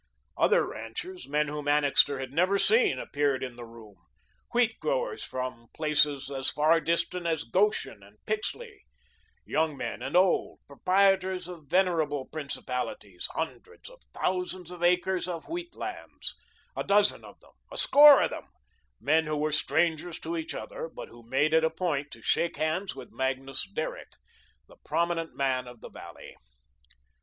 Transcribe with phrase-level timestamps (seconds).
[0.35, 3.97] Other ranchers, men whom Annixter had never seen, appeared in the room,
[4.51, 8.79] wheat growers from places as far distant as Goshen and Pixley;
[9.45, 15.75] young men and old, proprietors of veritable principalities, hundreds of thousands of acres of wheat
[15.75, 16.33] lands,
[16.75, 18.47] a dozen of them, a score of them;
[18.99, 22.57] men who were strangers to each other, but who made it a point to shake
[22.57, 24.13] hands with Magnus Derrick,
[24.67, 26.35] the "prominent man" of the valley.